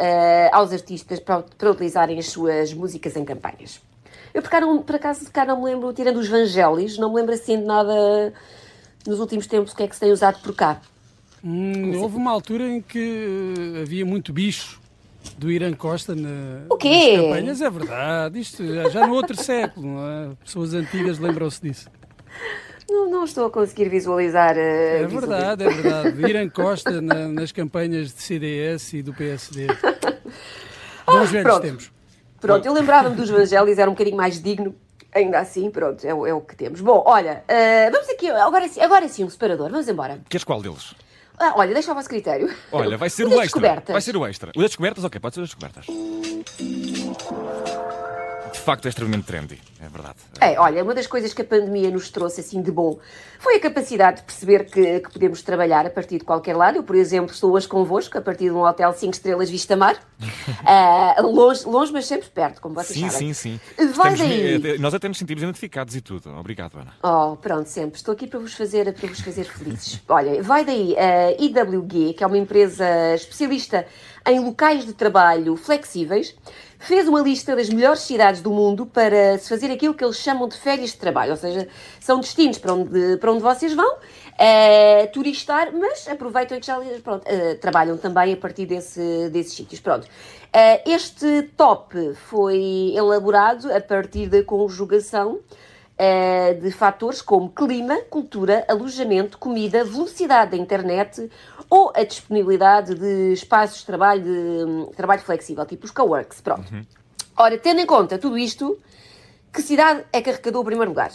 aos 0.52 0.72
artistas 0.72 1.18
para, 1.18 1.42
para, 1.42 1.72
utilizarem 1.72 2.20
as 2.20 2.26
suas 2.26 2.72
músicas 2.72 3.16
em 3.16 3.24
campanhas. 3.24 3.80
Eu, 4.32 4.42
por, 4.42 4.50
cá 4.52 4.60
não, 4.60 4.80
por 4.80 4.94
acaso, 4.94 5.28
cá 5.32 5.44
não 5.44 5.58
me 5.58 5.64
lembro, 5.64 5.92
tirando 5.92 6.18
os 6.18 6.28
Vangelis, 6.28 6.96
não 6.98 7.10
me 7.10 7.16
lembro 7.16 7.34
assim 7.34 7.58
de 7.58 7.64
nada 7.64 8.32
nos 9.04 9.18
últimos 9.18 9.48
tempos 9.48 9.72
o 9.72 9.76
que 9.76 9.82
é 9.82 9.88
que 9.88 9.94
se 9.94 10.00
tem 10.00 10.12
usado 10.12 10.40
por 10.40 10.54
cá. 10.54 10.80
Hum, 11.42 12.00
houve 12.00 12.16
uma 12.16 12.30
altura 12.30 12.68
em 12.68 12.80
que 12.80 13.80
havia 13.82 14.06
muito 14.06 14.32
bicho 14.32 14.80
do 15.38 15.50
Irã 15.50 15.72
Costa 15.72 16.14
na, 16.14 16.66
o 16.68 16.76
quê? 16.76 17.16
nas 17.16 17.26
campanhas, 17.26 17.60
é 17.62 17.70
verdade. 17.70 18.40
Isto 18.40 18.66
já, 18.66 18.88
já 18.88 19.06
no 19.06 19.14
outro 19.14 19.36
século, 19.40 19.98
é? 20.00 20.34
Pessoas 20.44 20.74
antigas 20.74 21.18
lembram-se 21.18 21.62
disso. 21.62 21.88
Não, 22.90 23.08
não, 23.08 23.24
estou 23.24 23.46
a 23.46 23.50
conseguir 23.50 23.88
visualizar. 23.88 24.56
Uh, 24.56 24.58
é 24.58 25.06
verdade, 25.06 25.64
é 25.64 25.68
verdade. 25.68 26.20
Irã 26.28 26.48
Costa 26.48 27.00
na, 27.00 27.28
nas 27.28 27.52
campanhas 27.52 28.12
de 28.12 28.22
CDS 28.22 28.94
e 28.94 29.02
do 29.02 29.14
PSD. 29.14 29.66
Bons 31.06 31.30
velhos 31.30 31.46
pronto. 31.46 31.62
tempos. 31.62 31.92
Pronto, 32.40 32.66
eu 32.66 32.72
lembrava-me 32.72 33.14
dos 33.14 33.30
Evangelhos, 33.30 33.78
era 33.78 33.90
um 33.90 33.94
bocadinho 33.94 34.16
mais 34.16 34.42
digno. 34.42 34.74
Ainda 35.14 35.38
assim, 35.38 35.70
pronto, 35.70 36.04
é, 36.04 36.10
é 36.10 36.34
o 36.34 36.40
que 36.40 36.54
temos. 36.54 36.80
Bom, 36.80 37.02
olha, 37.06 37.42
uh, 37.48 37.92
vamos 37.92 38.08
aqui, 38.10 38.28
agora, 38.28 38.66
agora 38.80 39.08
sim, 39.08 39.24
um 39.24 39.30
separador, 39.30 39.70
vamos 39.70 39.88
embora. 39.88 40.20
Queres 40.28 40.44
qual 40.44 40.60
deles? 40.60 40.94
Ah, 41.40 41.52
olha, 41.56 41.72
deixa 41.72 41.90
ao 41.90 41.94
vosso 41.94 42.08
critério. 42.08 42.54
Olha, 42.72 42.96
vai 42.98 43.10
ser 43.10 43.26
o, 43.26 43.40
extra. 43.40 43.82
Vai 43.86 44.00
ser 44.00 44.16
o 44.16 44.26
extra. 44.26 44.50
O 44.54 44.60
das 44.60 44.70
descobertas, 44.70 45.04
ok, 45.04 45.20
pode 45.20 45.34
ser 45.34 45.40
o 45.40 45.42
das 45.44 45.50
descobertas. 45.50 46.77
De 48.68 48.70
facto 48.70 48.84
é 48.84 48.88
extremamente 48.90 49.24
trendy, 49.24 49.58
é 49.80 49.88
verdade. 49.88 50.16
É, 50.42 50.60
olha, 50.60 50.84
uma 50.84 50.94
das 50.94 51.06
coisas 51.06 51.32
que 51.32 51.40
a 51.40 51.44
pandemia 51.46 51.90
nos 51.90 52.10
trouxe 52.10 52.42
assim 52.42 52.60
de 52.60 52.70
bom 52.70 52.98
foi 53.38 53.56
a 53.56 53.60
capacidade 53.60 54.18
de 54.18 54.24
perceber 54.24 54.66
que, 54.66 55.00
que 55.00 55.10
podemos 55.10 55.40
trabalhar 55.40 55.86
a 55.86 55.90
partir 55.90 56.18
de 56.18 56.24
qualquer 56.24 56.54
lado. 56.54 56.76
Eu, 56.76 56.82
por 56.82 56.94
exemplo, 56.94 57.32
estou 57.32 57.52
hoje 57.52 57.66
convosco 57.66 58.18
a 58.18 58.20
partir 58.20 58.44
de 58.44 58.50
um 58.50 58.60
hotel 58.60 58.92
5 58.92 59.10
estrelas 59.14 59.48
Vista 59.48 59.74
Mar, 59.74 59.94
uh, 59.94 61.22
longe, 61.26 61.64
longe, 61.64 61.90
mas 61.94 62.04
sempre 62.04 62.28
perto, 62.28 62.60
como 62.60 62.74
vocês 62.74 62.98
sim, 62.98 63.08
sabem. 63.08 63.32
Sim, 63.32 63.58
sim, 63.78 63.92
Vai 63.94 64.14
daí. 64.14 64.78
Nós 64.78 64.92
até 64.92 65.08
nos 65.08 65.16
sentimos 65.16 65.42
identificados 65.42 65.96
e 65.96 66.02
tudo. 66.02 66.28
Obrigado, 66.36 66.78
Ana. 66.78 66.92
Oh, 67.02 67.36
pronto, 67.36 67.70
sempre. 67.70 67.96
Estou 67.96 68.12
aqui 68.12 68.26
para 68.26 68.38
vos 68.38 68.52
fazer, 68.52 68.92
para 68.92 69.08
vos 69.08 69.20
fazer 69.20 69.44
felizes. 69.44 70.02
Olha, 70.06 70.42
vai 70.42 70.62
daí 70.66 70.94
a 70.98 71.30
IWG, 71.40 72.12
que 72.12 72.22
é 72.22 72.26
uma 72.26 72.36
empresa 72.36 73.14
especialista 73.14 73.86
em 74.26 74.40
locais 74.40 74.84
de 74.84 74.92
trabalho 74.92 75.56
flexíveis, 75.56 76.34
fez 76.78 77.08
uma 77.08 77.20
lista 77.20 77.56
das 77.56 77.68
melhores 77.68 78.00
cidades 78.00 78.40
do 78.40 78.50
mundo 78.50 78.86
para 78.86 79.38
se 79.38 79.48
fazer 79.48 79.70
aquilo 79.70 79.94
que 79.94 80.04
eles 80.04 80.16
chamam 80.16 80.48
de 80.48 80.56
férias 80.56 80.90
de 80.90 80.96
trabalho, 80.96 81.32
ou 81.32 81.36
seja, 81.36 81.68
são 82.00 82.20
destinos 82.20 82.58
para 82.58 82.72
onde, 82.72 83.16
para 83.16 83.32
onde 83.32 83.42
vocês 83.42 83.74
vão 83.74 83.96
uh, 83.96 85.12
turistar, 85.12 85.72
mas 85.72 86.06
aproveitam 86.08 86.58
que 86.60 86.66
já 86.66 86.78
pronto, 87.02 87.24
uh, 87.24 87.58
trabalham 87.60 87.96
também 87.96 88.32
a 88.32 88.36
partir 88.36 88.66
desse, 88.66 89.28
desses 89.30 89.54
sítios. 89.54 89.80
Pronto. 89.80 90.04
Uh, 90.06 90.90
este 90.90 91.42
top 91.56 92.14
foi 92.14 92.92
elaborado 92.94 93.72
a 93.72 93.80
partir 93.80 94.28
da 94.28 94.42
conjugação 94.42 95.40
de 96.60 96.70
fatores 96.70 97.20
como 97.20 97.50
clima, 97.50 97.98
cultura, 98.08 98.64
alojamento, 98.68 99.36
comida, 99.36 99.84
velocidade 99.84 100.52
da 100.52 100.56
internet 100.56 101.28
ou 101.68 101.92
a 101.94 102.04
disponibilidade 102.04 102.94
de 102.94 103.32
espaços 103.32 103.80
de 103.80 103.86
trabalho, 103.86 104.22
de, 104.22 104.96
trabalho 104.96 105.20
flexível, 105.20 105.66
tipo 105.66 105.84
os 105.84 105.90
coworks. 105.90 106.40
Pronto. 106.40 106.72
Uhum. 106.72 106.86
Ora, 107.36 107.58
tendo 107.58 107.80
em 107.80 107.86
conta 107.86 108.18
tudo 108.18 108.38
isto, 108.38 108.78
que 109.52 109.62
cidade 109.62 110.04
é 110.12 110.20
que 110.20 110.30
arrecadou 110.30 110.62
o 110.62 110.64
primeiro 110.64 110.90
lugar? 110.90 111.10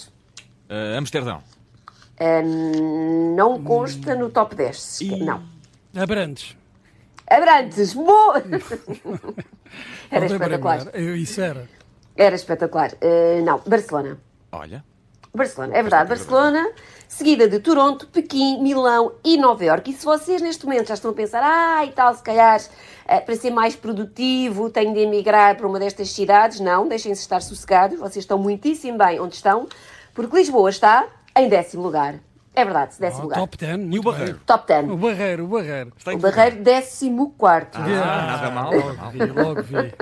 Uh, 0.70 0.98
Amsterdão. 0.98 1.42
Uh, 2.20 3.36
não 3.36 3.63
consta 3.63 4.16
no 4.16 4.30
top 4.30 4.56
10. 4.56 5.02
E... 5.02 5.24
Não. 5.24 5.44
Abrantes. 5.96 6.56
Abrantes, 7.28 7.94
boa! 7.94 8.44
era 10.12 10.25
espetacular. 10.25 10.96
Isso 10.96 11.42
era. 11.42 11.68
Era 12.16 12.36
espetacular. 12.36 12.92
Uh, 12.94 13.44
não, 13.44 13.60
Barcelona. 13.66 14.20
Olha. 14.53 14.83
Barcelona, 15.36 15.75
é 15.75 15.81
verdade. 15.81 16.10
Barcelona, 16.10 16.72
seguida 17.07 17.48
de 17.48 17.60
Toronto, 17.60 18.07
Pequim, 18.07 18.62
Milão 18.62 19.13
e 19.24 19.36
Nova 19.36 19.65
Iorque. 19.65 19.89
E 19.89 19.93
se 19.95 20.05
vocês 20.05 20.39
neste 20.43 20.63
momento 20.63 20.89
já 20.89 20.93
estão 20.93 21.10
a 21.10 21.13
pensar, 21.13 21.41
ah, 21.43 21.83
e 21.83 21.91
tal, 21.91 22.13
se 22.13 22.22
calhar, 22.22 22.62
eh, 23.07 23.19
para 23.19 23.36
ser 23.36 23.50
mais 23.50 23.75
produtivo, 23.75 24.69
tenho 24.69 24.93
de 24.93 25.00
emigrar 25.00 25.57
para 25.57 25.67
uma 25.67 25.79
destas 25.79 26.12
cidades, 26.12 26.60
não, 26.60 26.88
deixem-se 26.88 27.22
estar 27.22 27.41
sossegados, 27.41 27.98
vocês 27.98 28.24
estão 28.24 28.38
muitíssimo 28.38 29.00
bem 29.00 29.19
onde 29.19 29.33
estão, 29.33 29.67
porque 30.13 30.36
Lisboa 30.36 30.69
está 30.69 31.07
em 31.36 31.50
décimo 31.50 31.81
lugar. 31.81 32.19
É 32.53 32.63
verdade, 32.63 32.93
décimo 33.00 33.22
oh, 33.22 33.24
lugar. 33.24 33.39
Top 33.39 33.57
10. 33.57 33.79
E 33.91 34.00
o 34.00 34.03
Barreiro? 34.03 34.39
Top 34.45 34.67
10. 34.67 34.89
O 34.91 34.98
Barreiro, 34.98 35.45
o 35.45 35.48
Barreiro. 35.48 35.93
o 36.05 36.17
Barreiro, 36.19 36.57
décimo 36.57 37.31
quarto. 37.36 37.79
Ah, 37.79 37.86
ah, 37.86 38.27
nada 38.27 38.51
mal. 38.51 38.72
Logo 38.72 39.10
vi, 39.10 39.25
logo 39.25 39.63
vi. 39.63 39.93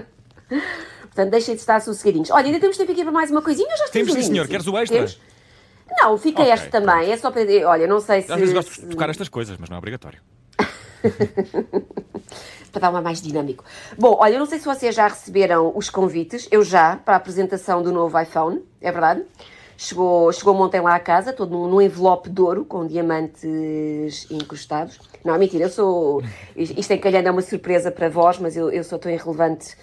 Portanto, 1.14 1.30
deixem 1.30 1.56
de 1.56 1.60
estar 1.60 1.82
sossegadinhos. 1.82 2.32
Olha, 2.32 2.46
ainda 2.46 2.60
temos 2.60 2.78
tempo 2.78 2.92
aqui 2.92 3.04
para 3.04 3.12
mais 3.12 3.30
uma 3.30 3.42
coisinha. 3.42 3.76
Já 3.76 3.90
temos, 3.90 4.14
sim, 4.14 4.22
senhor. 4.22 4.48
Queres 4.48 4.66
o 4.66 4.78
extra? 4.78 4.98
Temos? 4.98 5.20
Não, 6.00 6.18
fica 6.18 6.42
okay, 6.42 6.54
esta 6.54 6.70
também. 6.70 6.96
Pronto. 6.96 7.12
É 7.12 7.18
só 7.18 7.32
para 7.32 7.42
olha, 7.70 7.86
não 7.86 8.00
sei 8.00 8.22
se... 8.22 8.32
Às 8.32 8.40
vezes 8.40 8.54
gosto 8.54 8.82
de 8.82 8.88
tocar 8.88 9.10
estas 9.10 9.28
coisas, 9.28 9.58
mas 9.60 9.70
não 9.70 9.76
é 9.76 9.78
obrigatório. 9.78 10.22
para 12.72 12.80
dar 12.80 12.90
uma 12.90 13.02
mais 13.02 13.22
dinâmico. 13.22 13.66
Bom, 13.98 14.16
olha, 14.18 14.36
eu 14.36 14.40
não 14.40 14.46
sei 14.46 14.58
se 14.58 14.64
vocês 14.64 14.96
já 14.96 15.06
receberam 15.06 15.74
os 15.76 15.90
convites. 15.90 16.48
Eu 16.50 16.64
já, 16.64 16.96
para 16.96 17.16
a 17.16 17.18
apresentação 17.18 17.84
do 17.84 17.92
novo 17.92 18.18
iPhone. 18.18 18.62
É 18.80 18.90
verdade? 18.90 19.24
Chegou, 19.78 20.32
chegou 20.32 20.56
ontem 20.56 20.80
lá 20.80 20.96
à 20.96 21.00
casa, 21.00 21.34
todo 21.34 21.52
num, 21.52 21.68
num, 21.68 21.82
envelope 21.82 22.30
de 22.30 22.40
ouro, 22.40 22.64
com 22.64 22.88
diamantes 22.88 24.30
encostados. 24.32 24.98
Não, 25.26 25.38
mentira, 25.38 25.66
eu 25.66 25.70
sou... 25.70 26.24
Isto 26.56 26.94
encalhando 26.94 27.28
é 27.28 27.32
uma 27.32 27.42
surpresa 27.42 27.92
para 27.92 28.08
vós, 28.08 28.38
mas 28.38 28.56
eu, 28.56 28.70
eu 28.72 28.84
sou 28.84 28.98
tão 28.98 29.12
irrelevante 29.12 29.76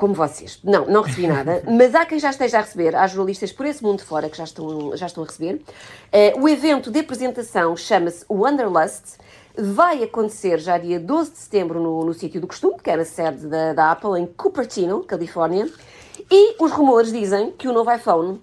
como 0.00 0.14
vocês. 0.14 0.58
Não, 0.64 0.86
não 0.86 1.02
recebi 1.02 1.26
nada, 1.26 1.62
mas 1.68 1.94
há 1.94 2.06
quem 2.06 2.18
já 2.18 2.30
esteja 2.30 2.56
a 2.56 2.62
receber, 2.62 2.96
há 2.96 3.06
jornalistas 3.06 3.52
por 3.52 3.66
esse 3.66 3.82
mundo 3.82 4.00
fora 4.00 4.30
que 4.30 4.38
já 4.38 4.44
estão, 4.44 4.96
já 4.96 5.04
estão 5.04 5.22
a 5.22 5.26
receber. 5.26 5.56
Uh, 5.56 6.40
o 6.40 6.48
evento 6.48 6.90
de 6.90 7.00
apresentação 7.00 7.76
chama-se 7.76 8.24
Wanderlust, 8.30 9.18
vai 9.54 10.02
acontecer 10.02 10.58
já 10.58 10.78
dia 10.78 10.98
12 10.98 11.32
de 11.32 11.36
setembro 11.36 11.78
no, 11.82 12.02
no 12.02 12.14
sítio 12.14 12.40
do 12.40 12.46
costume, 12.46 12.76
que 12.82 12.90
é 12.90 12.96
na 12.96 13.04
sede 13.04 13.46
da, 13.46 13.74
da 13.74 13.92
Apple, 13.92 14.18
em 14.18 14.24
Cupertino, 14.24 15.04
Califórnia, 15.04 15.68
e 16.30 16.56
os 16.58 16.72
rumores 16.72 17.12
dizem 17.12 17.50
que 17.50 17.68
o 17.68 17.72
novo 17.72 17.92
iPhone 17.92 18.40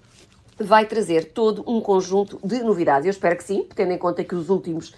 vai 0.60 0.86
trazer 0.86 1.32
todo 1.32 1.64
um 1.66 1.82
conjunto 1.82 2.40
de 2.44 2.62
novidades. 2.62 3.08
Eu 3.08 3.12
espero 3.12 3.36
que 3.36 3.44
sim, 3.44 3.68
tendo 3.74 3.94
em 3.94 3.98
conta 3.98 4.24
que 4.24 4.36
os 4.36 4.50
últimos, 4.50 4.94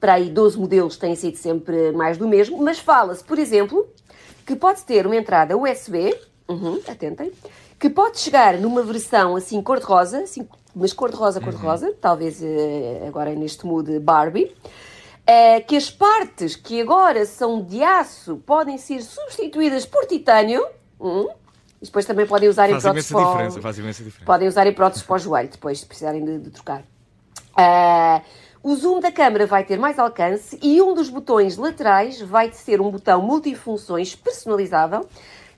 para 0.00 0.14
aí 0.14 0.28
12 0.30 0.58
modelos, 0.58 0.96
têm 0.96 1.14
sido 1.14 1.36
sempre 1.36 1.92
mais 1.92 2.18
do 2.18 2.26
mesmo, 2.26 2.60
mas 2.60 2.80
fala-se, 2.80 3.22
por 3.22 3.38
exemplo, 3.38 3.86
que 4.46 4.56
pode 4.56 4.82
ter 4.82 5.06
uma 5.06 5.16
entrada 5.16 5.56
USB, 5.56 6.14
uhum, 6.48 6.80
atentem, 6.88 7.32
que 7.78 7.90
pode 7.90 8.20
chegar 8.20 8.58
numa 8.58 8.82
versão 8.82 9.36
assim 9.36 9.60
cor-de-rosa, 9.62 10.20
assim, 10.20 10.46
mas 10.74 10.92
cor-de-rosa, 10.92 11.40
cor-de-rosa, 11.40 11.88
uhum. 11.88 11.94
talvez 12.00 12.40
uh, 12.40 13.06
agora 13.06 13.34
neste 13.34 13.66
mood 13.66 13.98
Barbie, 13.98 14.44
uh, 14.44 15.66
que 15.66 15.76
as 15.76 15.90
partes 15.90 16.56
que 16.56 16.80
agora 16.80 17.26
são 17.26 17.62
de 17.62 17.82
aço 17.82 18.36
podem 18.46 18.78
ser 18.78 19.02
substituídas 19.02 19.84
por 19.84 20.06
titânio, 20.06 20.64
uhum, 20.98 21.28
e 21.80 21.84
depois 21.84 22.06
também 22.06 22.26
podem 22.26 22.48
usar 22.48 22.68
faz 22.68 22.78
em 22.78 22.80
próteses 22.80 23.10
para 23.10 23.24
diferença, 23.24 23.60
faz 23.60 23.78
imensa 23.78 24.04
diferença. 24.04 24.26
Podem 24.26 24.48
usar 24.48 24.66
em 24.66 24.72
próteses 24.72 25.04
para 25.04 25.16
o 25.16 25.18
joelho, 25.18 25.48
depois, 25.48 25.80
se 25.80 25.86
precisarem 25.86 26.24
de, 26.24 26.38
de 26.38 26.50
trocar. 26.50 26.82
Uh, 27.52 28.22
o 28.62 28.74
zoom 28.74 29.00
da 29.00 29.10
câmera 29.10 29.46
vai 29.46 29.64
ter 29.64 29.78
mais 29.78 29.98
alcance 29.98 30.58
e 30.62 30.80
um 30.80 30.94
dos 30.94 31.08
botões 31.08 31.56
laterais 31.56 32.20
vai 32.20 32.52
ser 32.52 32.80
um 32.80 32.90
botão 32.90 33.20
multifunções 33.20 34.14
personalizável 34.14 35.06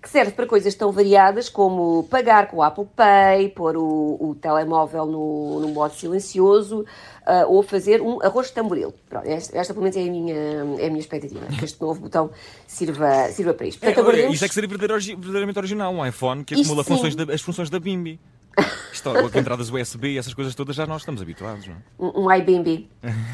que 0.04 0.10
serve 0.10 0.32
para 0.32 0.46
coisas 0.46 0.74
tão 0.74 0.92
variadas 0.92 1.48
como 1.48 2.06
pagar 2.10 2.48
com 2.48 2.58
o 2.58 2.62
Apple 2.62 2.84
Pay, 2.94 3.48
pôr 3.48 3.74
o, 3.74 4.18
o 4.20 4.36
telemóvel 4.38 5.06
no, 5.06 5.60
no, 5.60 5.68
modo 5.68 5.94
silencioso 5.94 6.80
uh, 6.80 7.48
ou 7.48 7.62
fazer 7.62 8.02
um 8.02 8.22
arroz 8.22 8.48
de 8.48 8.52
tamboril. 8.52 8.92
Pronto, 9.08 9.26
esta, 9.26 9.56
esta, 9.56 9.72
pelo 9.72 9.82
menos 9.82 9.96
é 9.96 10.02
a 10.02 10.10
minha, 10.10 10.34
é 10.78 10.86
a 10.86 10.90
minha 10.90 11.00
expectativa, 11.00 11.46
que 11.58 11.64
este 11.64 11.80
novo 11.80 12.02
botão 12.02 12.30
sirva, 12.66 13.30
sirva 13.30 13.54
para 13.54 13.66
isto. 13.66 13.80
Portanto, 13.80 14.10
é, 14.10 14.28
Isso 14.28 14.44
é 14.44 14.48
que 14.48 14.52
seria 14.52 14.68
verdadeiramente 14.68 15.58
original, 15.58 15.94
um 15.94 16.04
iPhone 16.04 16.44
que 16.44 16.54
acumula 16.54 16.84
funções 16.84 17.16
da, 17.16 17.32
as 17.32 17.40
funções 17.40 17.70
da 17.70 17.80
Bimbi. 17.80 18.20
Isto, 18.92 19.10
entradas 19.38 19.70
USB 19.70 20.12
e 20.12 20.18
essas 20.18 20.32
coisas 20.32 20.54
todas 20.54 20.76
já 20.76 20.86
nós 20.86 21.02
estamos 21.02 21.20
habituados, 21.20 21.66
não 21.66 21.74
é? 21.74 21.78
Um, 21.98 22.22
um 22.24 22.30
Airbnb. 22.30 22.88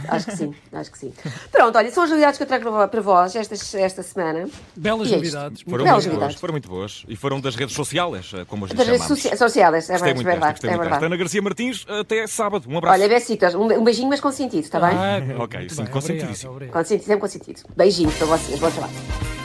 acho 0.09 0.27
que 0.27 0.37
sim, 0.37 0.55
acho 0.73 0.91
que 0.91 0.99
sim. 0.99 1.13
Pronto, 1.53 1.77
olha, 1.77 1.91
são 1.91 2.03
as 2.05 2.11
novidades 2.11 2.39
que 2.39 2.43
eu 2.43 2.47
trago 2.47 2.89
para 2.89 3.01
vós 3.01 3.37
esta, 3.37 3.55
esta 3.79 4.03
semana. 4.03 4.49
Belas 4.75 5.13
é 5.13 5.17
novidades. 5.17 5.63
Foram 5.63 5.85
Belas 5.85 6.05
muito 6.07 6.15
novidades. 6.15 6.35
boas, 6.35 6.41
foram 6.41 6.53
muito 6.53 6.69
boas. 6.69 7.05
E 7.09 7.17
foram 7.17 7.41
das 7.41 7.55
redes 7.55 7.75
sociais, 7.75 8.33
eh, 8.35 8.45
como 8.47 8.65
hoje 8.65 8.75
Das 8.75 8.87
redes 8.87 9.03
chamamos. 9.03 9.39
sociais, 9.39 9.91
é 9.91 9.93
gostei 9.93 10.15
verdade. 10.15 10.15
Muito 10.15 10.29
é 10.29 10.31
verdade, 10.33 10.53
gostei 10.53 10.71
é 10.71 10.73
muito 10.73 10.83
verdade. 10.83 11.05
Ana 11.05 11.17
Garcia 11.17 11.43
Martins, 11.43 11.87
até 11.89 12.27
sábado. 12.27 12.65
Um 12.69 12.79
abraço. 12.79 12.99
Olha, 13.01 13.09
besitos, 13.09 13.55
um 13.55 13.85
beijinho, 13.85 14.09
mas 14.09 14.21
com 14.21 14.33
sentido, 14.33 14.65
está 14.65 14.81
bem? 14.81 14.97
Ah, 14.97 15.43
ok, 15.43 15.69
sim, 15.69 15.85
com 15.87 16.01
sentido. 16.01 16.29
Com 16.71 16.85
sentido, 16.85 17.05
sempre 17.07 17.21
com 17.21 17.29
sentido. 17.29 17.63
Beijinhos 17.77 18.15
para 18.15 18.27
vocês, 18.27 18.59
bom 18.59 18.71
trabalho. 18.71 19.40